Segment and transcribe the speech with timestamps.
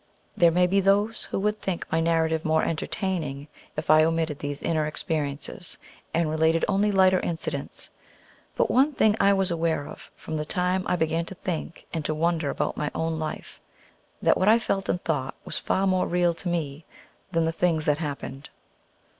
[0.35, 4.63] There may be those who would think my narrative more entertaining, if I omitted these
[4.63, 5.77] inner experiences,
[6.11, 7.91] and related only lighter incidents.
[8.55, 12.03] But one thing I was aware of, from the time I began to think and
[12.05, 13.59] to wonder about my own life
[14.23, 16.83] that what I felt and thought was far more real to me
[17.31, 18.49] than the things that happened.